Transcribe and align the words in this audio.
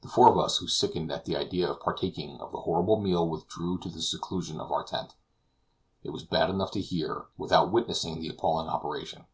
The 0.00 0.08
four 0.08 0.30
of 0.32 0.38
us 0.38 0.56
who 0.56 0.66
sickened 0.68 1.12
at 1.12 1.26
the 1.26 1.36
idea 1.36 1.70
of 1.70 1.82
partaking 1.82 2.40
of 2.40 2.50
the 2.50 2.62
horrid 2.62 3.02
meal 3.02 3.28
withdrew 3.28 3.76
to 3.80 3.90
the 3.90 4.00
seclusion 4.00 4.58
of 4.58 4.72
our 4.72 4.82
tent; 4.82 5.16
it 6.02 6.08
was 6.14 6.24
bad 6.24 6.48
enough 6.48 6.70
to 6.70 6.80
hear, 6.80 7.26
without 7.36 7.70
witnessing 7.70 8.22
the 8.22 8.28
appalling 8.30 8.68
operation. 8.68 9.26